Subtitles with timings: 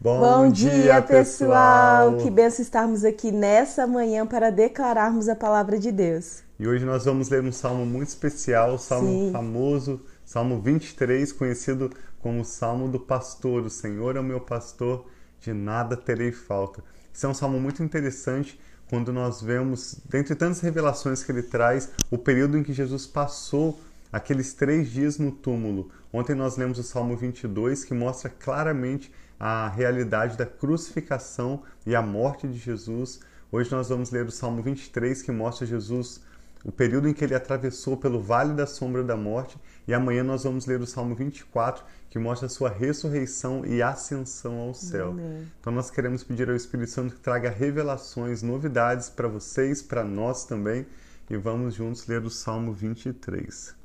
[0.00, 2.18] Bom, Bom dia, pessoal!
[2.18, 6.44] Que benção estarmos aqui nessa manhã para declararmos a palavra de Deus.
[6.56, 9.32] E hoje nós vamos ler um salmo muito especial, salmo Sim.
[9.32, 11.90] famoso, Salmo 23, conhecido
[12.20, 13.64] como o Salmo do Pastor.
[13.64, 15.04] O Senhor é o meu pastor,
[15.40, 16.84] de nada terei falta.
[17.12, 18.56] Esse é um salmo muito interessante
[18.88, 23.80] quando nós vemos, dentre tantas revelações que ele traz, o período em que Jesus passou
[24.12, 25.90] aqueles três dias no túmulo.
[26.12, 32.02] Ontem nós lemos o Salmo 22, que mostra claramente a realidade da crucificação e a
[32.02, 33.20] morte de Jesus.
[33.52, 36.20] Hoje nós vamos ler o Salmo 23, que mostra Jesus,
[36.64, 39.56] o período em que ele atravessou pelo vale da sombra da morte.
[39.86, 44.58] E amanhã nós vamos ler o Salmo 24, que mostra a sua ressurreição e ascensão
[44.58, 45.10] ao céu.
[45.10, 45.46] Amém.
[45.60, 50.44] Então nós queremos pedir ao Espírito Santo que traga revelações, novidades para vocês, para nós
[50.44, 50.86] também.
[51.30, 53.77] E vamos juntos ler o Salmo 23.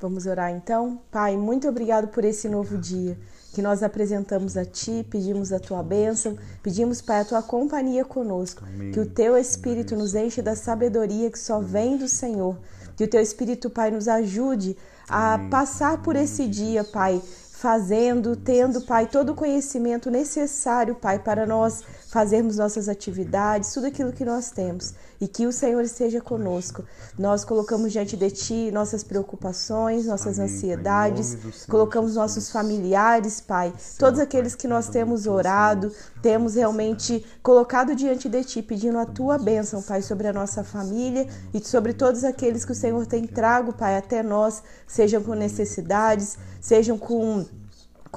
[0.00, 1.00] Vamos orar então?
[1.10, 3.18] Pai, muito obrigado por esse novo dia
[3.52, 8.62] que nós apresentamos a Ti, pedimos a Tua bênção, pedimos, Pai, a Tua companhia conosco,
[8.64, 8.92] Amém.
[8.92, 12.56] que o Teu Espírito nos enche da sabedoria que só vem do Senhor,
[12.96, 14.76] que o Teu Espírito, Pai, nos ajude
[15.08, 17.20] a passar por esse dia, Pai,
[17.58, 24.12] fazendo, tendo, Pai, todo o conhecimento necessário, Pai, para nós fazermos nossas atividades, tudo aquilo
[24.12, 24.94] que nós temos.
[25.20, 26.84] E que o Senhor esteja conosco.
[27.18, 31.36] Nós colocamos diante de Ti nossas preocupações, nossas Amém, ansiedades,
[31.68, 35.92] colocamos nossos familiares, Pai, todos aqueles que nós temos orado,
[36.22, 41.26] temos realmente colocado diante de Ti, pedindo a Tua bênção, Pai, sobre a nossa família
[41.52, 46.38] e sobre todos aqueles que o Senhor tem trago, Pai, até nós, sejam com necessidades,
[46.60, 47.47] sejam com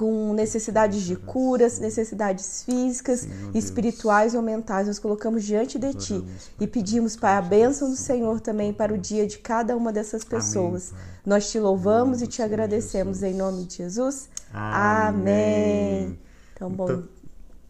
[0.02, 6.24] com necessidades de curas, necessidades físicas, Sim, espirituais ou mentais, nós colocamos diante de Ti
[6.58, 10.24] e pedimos, Pai, a bênção do Senhor também para o dia de cada uma dessas
[10.24, 10.90] pessoas.
[10.90, 14.28] Amém, nós te louvamos e te agradecemos em nome de Jesus.
[14.52, 16.08] Amém.
[16.08, 16.18] Amém.
[16.52, 16.84] Então, bom.
[16.84, 17.08] Então,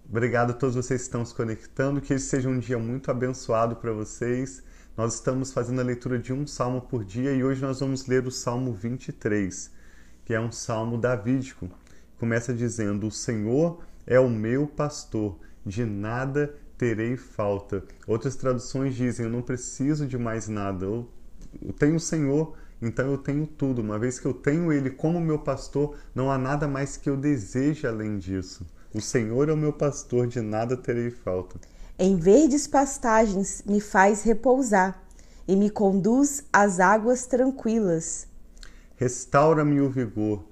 [0.08, 3.76] obrigado a todos vocês que estão se conectando, que esse seja um dia muito abençoado
[3.76, 4.62] para vocês.
[4.96, 8.26] Nós estamos fazendo a leitura de um salmo por dia e hoje nós vamos ler
[8.26, 9.70] o Salmo 23,
[10.24, 11.68] que é um salmo davídico
[12.22, 17.82] começa dizendo: O Senhor é o meu pastor, de nada terei falta.
[18.06, 20.84] Outras traduções dizem: Eu não preciso de mais nada.
[20.84, 21.08] Eu,
[21.76, 23.82] tenho o Senhor, então eu tenho tudo.
[23.82, 27.16] Uma vez que eu tenho Ele como meu pastor, não há nada mais que eu
[27.16, 28.64] deseje além disso.
[28.94, 31.58] O Senhor é o meu pastor, de nada terei falta.
[31.98, 35.02] Em verdes pastagens me faz repousar
[35.48, 38.28] e me conduz às águas tranquilas.
[38.94, 40.51] Restaura-me o vigor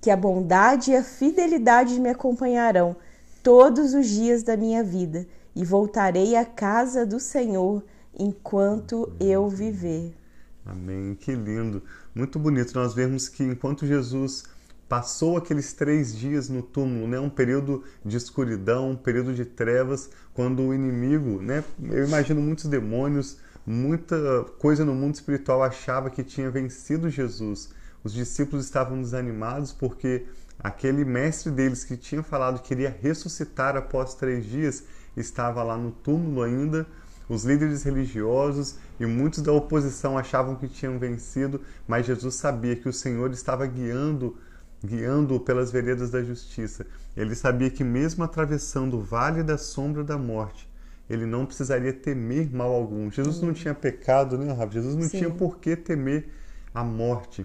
[0.00, 2.96] que a bondade e a fidelidade me acompanharão
[3.42, 7.82] todos os dias da minha vida e voltarei à casa do Senhor
[8.18, 10.14] enquanto eu viver.
[10.64, 11.14] Amém.
[11.14, 11.82] Que lindo.
[12.14, 14.44] Muito bonito nós vemos que enquanto Jesus
[14.88, 20.10] passou aqueles três dias no túmulo, né, um período de escuridão, um período de trevas,
[20.32, 26.22] quando o inimigo, né, eu imagino muitos demônios, muita coisa no mundo espiritual achava que
[26.22, 27.70] tinha vencido Jesus.
[28.06, 30.26] Os discípulos estavam desanimados porque
[30.60, 34.84] aquele mestre deles que tinha falado que iria ressuscitar após três dias
[35.16, 36.86] estava lá no túmulo ainda.
[37.28, 42.88] Os líderes religiosos e muitos da oposição achavam que tinham vencido, mas Jesus sabia que
[42.88, 44.36] o Senhor estava guiando
[44.84, 46.86] guiando pelas veredas da justiça.
[47.16, 50.70] Ele sabia que mesmo atravessando o vale da sombra da morte,
[51.10, 53.10] ele não precisaria temer mal algum.
[53.10, 54.74] Jesus não tinha pecado, né, Rafa?
[54.74, 55.18] Jesus não Sim.
[55.18, 56.28] tinha por que temer
[56.72, 57.44] a morte.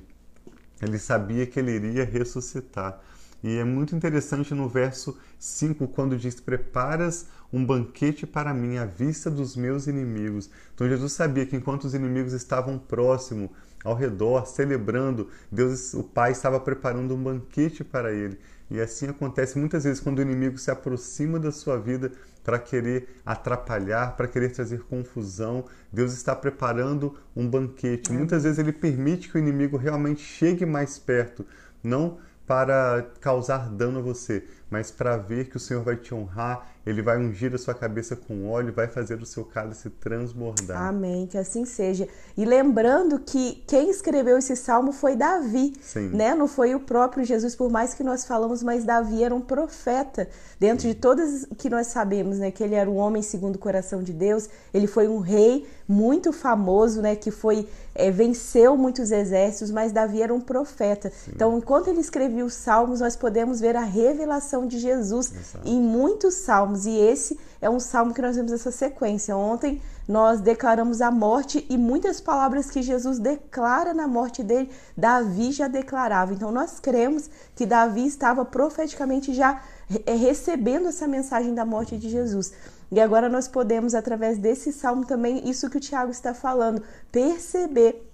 [0.81, 2.99] Ele sabia que ele iria ressuscitar.
[3.43, 8.85] E é muito interessante no verso 5, quando diz: Preparas um banquete para mim à
[8.85, 10.49] vista dos meus inimigos.
[10.73, 13.51] Então Jesus sabia que enquanto os inimigos estavam próximo,
[13.83, 18.39] ao redor, celebrando, Deus, o Pai, estava preparando um banquete para ele.
[18.69, 22.11] E assim acontece muitas vezes quando o inimigo se aproxima da sua vida
[22.43, 25.65] para querer atrapalhar, para querer trazer confusão.
[25.91, 28.11] Deus está preparando um banquete.
[28.11, 28.13] É.
[28.13, 31.45] Muitas vezes ele permite que o inimigo realmente chegue mais perto,
[31.83, 32.17] não
[32.47, 37.01] para causar dano a você, mas para ver que o Senhor vai te honrar, Ele
[37.01, 40.81] vai ungir a sua cabeça com óleo, vai fazer o seu cálice transbordar.
[40.81, 42.07] Amém, que assim seja.
[42.35, 46.09] E lembrando que quem escreveu esse salmo foi Davi, Sim.
[46.09, 46.33] né?
[46.33, 50.27] Não foi o próprio Jesus, por mais que nós falamos, mas Davi era um profeta.
[50.59, 54.01] Dentro de todas que nós sabemos, né, que ele era um homem segundo o coração
[54.01, 59.69] de Deus, ele foi um rei muito famoso, né, que foi é, venceu muitos exércitos,
[59.69, 61.09] mas Davi era um profeta.
[61.09, 61.31] Sim.
[61.35, 65.67] Então, enquanto ele escrevia os salmos, nós podemos ver a revelação de Jesus Exato.
[65.67, 69.35] em muitos salmos, e esse é um salmo que nós vemos essa sequência.
[69.37, 75.51] Ontem nós declaramos a morte e muitas palavras que Jesus declara na morte dele, Davi
[75.51, 76.33] já declarava.
[76.33, 79.61] Então nós cremos que Davi estava profeticamente já
[80.05, 82.51] é, recebendo essa mensagem da morte de Jesus.
[82.91, 88.10] E agora nós podemos, através desse salmo também, isso que o Tiago está falando, perceber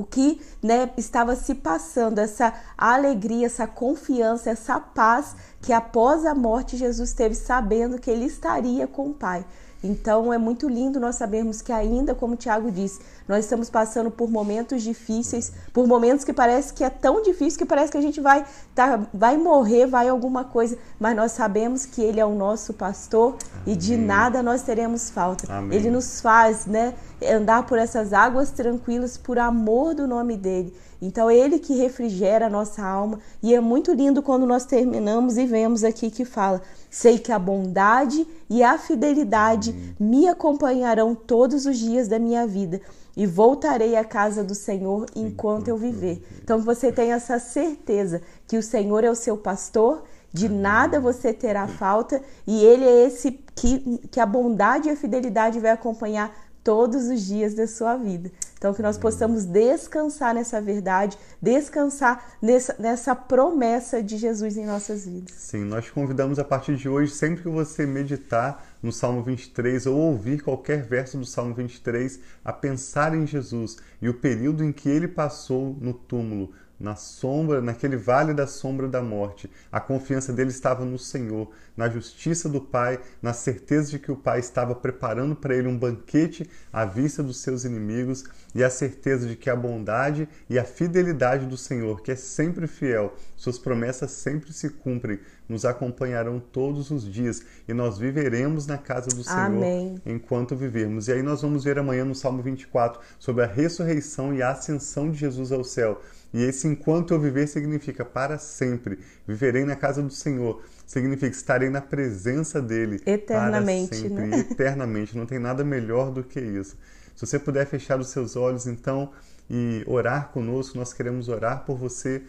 [0.00, 6.34] o que né, estava se passando, essa alegria, essa confiança, essa paz que após a
[6.34, 9.44] morte Jesus teve, sabendo que ele estaria com o Pai.
[9.82, 14.10] Então é muito lindo nós sabermos que ainda, como o Tiago disse, nós estamos passando
[14.10, 18.02] por momentos difíceis, por momentos que parece que é tão difícil que parece que a
[18.02, 18.44] gente vai,
[18.74, 23.36] tá, vai morrer, vai alguma coisa, mas nós sabemos que Ele é o nosso pastor
[23.54, 23.74] Amém.
[23.74, 25.52] e de nada nós teremos falta.
[25.52, 25.78] Amém.
[25.78, 30.74] Ele nos faz né, andar por essas águas tranquilas por amor do nome dele.
[31.00, 35.36] Então, é Ele que refrigera a nossa alma e é muito lindo quando nós terminamos
[35.38, 36.60] e vemos aqui que fala
[36.90, 42.80] Sei que a bondade e a fidelidade me acompanharão todos os dias da minha vida
[43.16, 46.20] e voltarei à casa do Senhor enquanto eu viver.
[46.42, 50.02] Então você tem essa certeza que o Senhor é o seu pastor,
[50.32, 54.96] de nada você terá falta e ele é esse que, que a bondade e a
[54.96, 58.32] fidelidade vai acompanhar todos os dias da sua vida.
[58.60, 65.06] Então, que nós possamos descansar nessa verdade, descansar nessa, nessa promessa de Jesus em nossas
[65.06, 65.34] vidas.
[65.34, 69.96] Sim, nós convidamos a partir de hoje, sempre que você meditar no Salmo 23 ou
[69.96, 74.90] ouvir qualquer verso do Salmo 23, a pensar em Jesus e o período em que
[74.90, 79.50] ele passou no túmulo, na sombra, naquele vale da sombra da morte.
[79.70, 84.16] A confiança dele estava no Senhor, na justiça do Pai, na certeza de que o
[84.16, 88.24] Pai estava preparando para ele um banquete à vista dos seus inimigos
[88.54, 92.66] e a certeza de que a bondade e a fidelidade do Senhor, que é sempre
[92.66, 98.78] fiel, suas promessas sempre se cumprem, nos acompanharão todos os dias e nós viveremos na
[98.78, 100.00] casa do Senhor Amém.
[100.06, 101.08] enquanto vivermos.
[101.08, 105.10] E aí nós vamos ver amanhã no Salmo 24 sobre a ressurreição e a ascensão
[105.10, 106.00] de Jesus ao céu.
[106.32, 108.98] E esse enquanto eu viver significa para sempre.
[109.26, 110.62] Viverei na casa do Senhor.
[110.86, 113.00] Significa estarei na presença dele.
[113.04, 113.88] Eternamente.
[113.88, 114.38] Para sempre, né?
[114.38, 115.16] eternamente.
[115.16, 116.76] Não tem nada melhor do que isso.
[117.16, 119.10] Se você puder fechar os seus olhos, então,
[119.48, 122.22] e orar conosco, nós queremos orar por você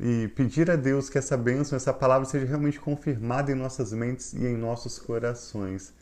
[0.00, 4.32] e pedir a Deus que essa bênção, essa palavra seja realmente confirmada em nossas mentes
[4.32, 5.92] e em nossos corações.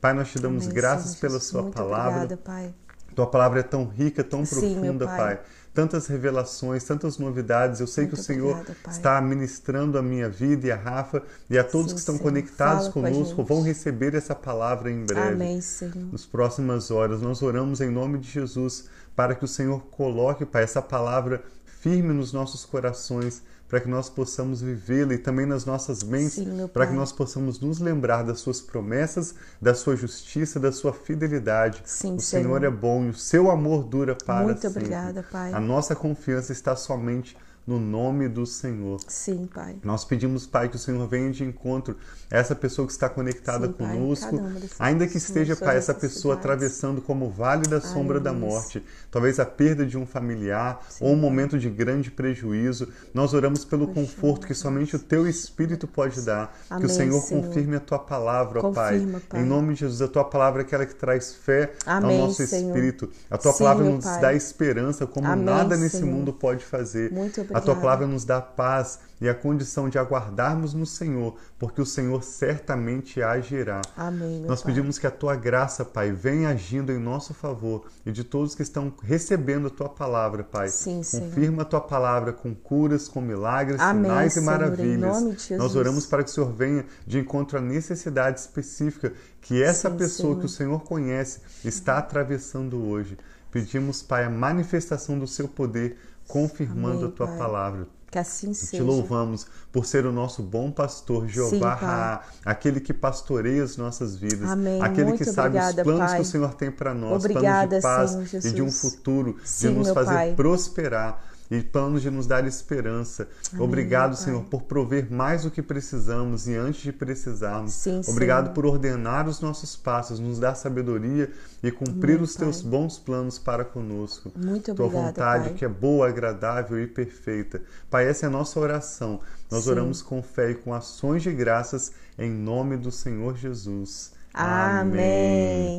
[0.00, 2.24] Pai, nós te damos Amém, graças Senhor, pela Sua palavra.
[2.24, 2.74] Obrigada, Pai.
[3.20, 5.16] Tua palavra é tão rica, tão Sim, profunda, pai.
[5.16, 5.40] pai
[5.74, 7.78] tantas revelações, tantas novidades.
[7.78, 11.22] Eu sei Muito que o Senhor obrigada, está ministrando a minha vida e a Rafa
[11.48, 12.24] e a todos Sim, que estão Senhor.
[12.24, 15.34] conectados Fala conosco vão receber essa palavra em breve.
[15.34, 16.10] Amém, Senhor.
[16.10, 20.62] Nas próximas horas, nós oramos em nome de Jesus para que o Senhor coloque, Pai,
[20.62, 26.02] essa palavra firme nos nossos corações, para que nós possamos vivê-la e também nas nossas
[26.02, 29.32] mentes, para que nós possamos nos lembrar das suas promessas,
[29.62, 31.80] da sua justiça, da sua fidelidade.
[31.84, 32.42] Sim, o Senhor.
[32.42, 34.80] Senhor é bom e o seu amor dura para Muito sempre.
[34.80, 35.52] obrigada, Pai.
[35.52, 37.36] A nossa confiança está somente
[37.70, 38.98] no nome do Senhor.
[39.06, 39.76] Sim, Pai.
[39.84, 41.96] Nós pedimos, Pai, que o Senhor venha de encontro
[42.28, 45.94] a essa pessoa que está conectada Sim, Pai, conosco, dessas ainda que esteja, Pai, essa
[45.94, 48.50] pessoa atravessando como o vale da sombra da Aleluia.
[48.50, 51.20] morte, talvez a perda de um familiar Sim, ou um Pai.
[51.20, 52.88] momento de grande prejuízo.
[53.14, 56.48] Nós oramos pelo Poxa, conforto que somente o Teu Espírito pode dar.
[56.66, 57.44] que o Amém, Senhor, Senhor.
[57.44, 58.94] confirme a Tua palavra, ó Pai.
[58.98, 59.40] Confirma, Pai.
[59.40, 62.44] Em nome de Jesus, a Tua palavra é aquela que traz fé Amém, ao nosso
[62.46, 62.68] Senhor.
[62.76, 63.08] espírito.
[63.30, 64.20] A Tua Sim, palavra nos Pai.
[64.20, 67.12] dá esperança como Amém, nada nesse mundo pode fazer.
[67.12, 71.80] Muito A tua palavra nos dá paz e a condição de aguardarmos no Senhor, porque
[71.80, 73.82] o Senhor certamente agirá.
[73.96, 74.72] Amém, Nós Pai.
[74.72, 78.62] pedimos que a tua graça, Pai, venha agindo em nosso favor e de todos que
[78.62, 80.68] estão recebendo a tua palavra, Pai.
[80.68, 81.26] Sim, Senhor.
[81.26, 85.50] Confirma a tua palavra com curas, com milagres, Amém, sinais e Senhor, em maravilhas.
[85.50, 89.12] Nós oramos para que o Senhor venha de encontro à necessidade específica
[89.42, 90.40] que essa Sim, pessoa Senhor.
[90.40, 93.18] que o Senhor conhece está atravessando hoje.
[93.50, 95.98] Pedimos, Pai, a manifestação do seu poder,
[96.28, 97.38] confirmando Amém, a tua Pai.
[97.38, 97.88] palavra.
[98.10, 98.82] Que assim Te seja.
[98.82, 101.74] louvamos por ser o nosso bom pastor, Sim, Jeová.
[101.74, 104.82] Raá, aquele que pastoreia as nossas vidas, Amém.
[104.82, 106.16] aquele Muito que sabe obrigada, os planos Pai.
[106.16, 109.36] que o Senhor tem para nós, Obrigada, planos de paz Senhor e de um futuro,
[109.44, 110.34] Sim, de nos fazer Pai.
[110.34, 111.22] prosperar.
[111.50, 113.28] E planos de nos dar esperança.
[113.52, 117.72] Amém, Obrigado, Senhor, por prover mais do que precisamos e antes de precisarmos.
[117.72, 118.54] Sim, Obrigado Senhor.
[118.54, 121.30] por ordenar os nossos passos, nos dar sabedoria
[121.62, 122.44] e cumprir Meu os pai.
[122.46, 124.30] teus bons planos para conosco.
[124.36, 125.54] Muito Tua obrigada, vontade pai.
[125.54, 127.60] que é boa, agradável e perfeita.
[127.90, 129.20] Pai, essa é a nossa oração.
[129.50, 129.70] Nós Sim.
[129.70, 134.12] oramos com fé e com ações de graças em nome do Senhor Jesus.
[134.32, 134.80] Amém.
[134.80, 135.69] Amém.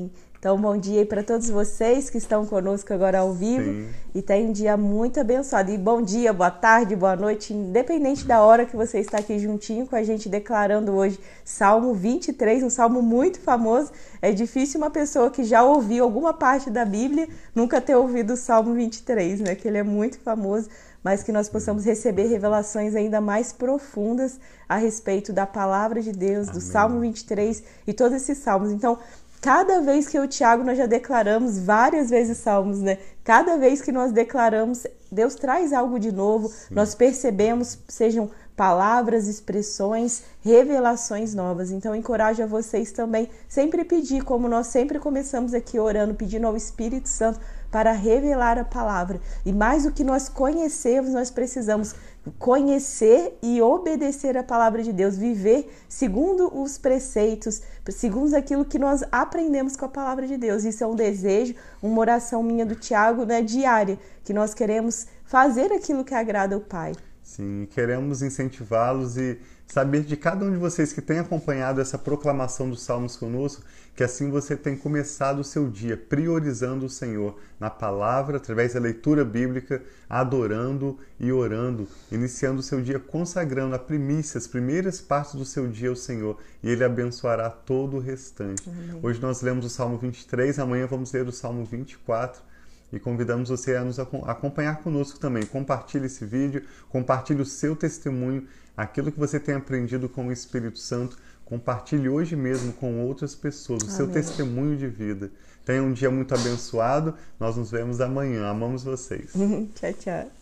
[0.41, 3.89] Então, bom dia para todos vocês que estão conosco agora ao vivo Sim.
[4.15, 5.71] e tenham um dia muito abençoado.
[5.71, 9.85] E bom dia, boa tarde, boa noite, independente da hora que você está aqui juntinho
[9.85, 13.91] com a gente declarando hoje Salmo 23, um salmo muito famoso.
[14.19, 18.35] É difícil uma pessoa que já ouviu alguma parte da Bíblia nunca ter ouvido o
[18.35, 19.53] Salmo 23, né?
[19.53, 20.69] Que ele é muito famoso
[21.03, 26.47] mas que nós possamos receber revelações ainda mais profundas a respeito da palavra de Deus,
[26.49, 26.59] Amém.
[26.59, 28.71] do Salmo 23 e todos esses salmos.
[28.71, 28.99] Então,
[29.41, 32.99] Cada vez que eu e o Tiago nós já declaramos várias vezes salmos, né?
[33.23, 36.75] Cada vez que nós declaramos, Deus traz algo de novo, Sim.
[36.75, 38.29] nós percebemos, sejam
[38.61, 41.71] palavras, expressões, revelações novas.
[41.71, 46.55] Então, encorajo a vocês também sempre pedir, como nós sempre começamos aqui orando, pedindo ao
[46.55, 47.39] Espírito Santo
[47.71, 49.19] para revelar a palavra.
[49.43, 51.95] E mais do que nós conhecemos, nós precisamos
[52.37, 59.03] conhecer e obedecer a palavra de Deus, viver segundo os preceitos, segundo aquilo que nós
[59.11, 60.65] aprendemos com a palavra de Deus.
[60.65, 65.73] Isso é um desejo, uma oração minha do Tiago, né, diária, que nós queremos fazer
[65.73, 66.93] aquilo que agrada ao Pai.
[67.23, 72.69] Sim, queremos incentivá-los e saber de cada um de vocês que tem acompanhado essa proclamação
[72.69, 73.63] dos Salmos conosco,
[73.95, 78.81] que assim você tem começado o seu dia priorizando o Senhor na palavra, através da
[78.81, 85.35] leitura bíblica, adorando e orando, iniciando o seu dia consagrando a primícia, as primeiras partes
[85.35, 88.69] do seu dia ao Senhor, e Ele abençoará todo o restante.
[88.69, 88.99] Amém.
[89.01, 92.50] Hoje nós lemos o Salmo 23, amanhã vamos ler o Salmo 24
[92.91, 95.45] e convidamos você a nos acompanhar conosco também.
[95.45, 100.79] Compartilhe esse vídeo, compartilhe o seu testemunho, aquilo que você tem aprendido com o Espírito
[100.79, 101.17] Santo.
[101.45, 103.97] Compartilhe hoje mesmo com outras pessoas o Amém.
[103.97, 105.31] seu testemunho de vida.
[105.65, 107.13] Tenha um dia muito abençoado.
[107.39, 108.47] Nós nos vemos amanhã.
[108.47, 109.31] Amamos vocês.
[109.75, 110.40] tchau, tchau.